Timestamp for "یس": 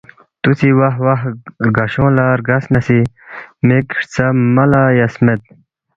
4.97-5.15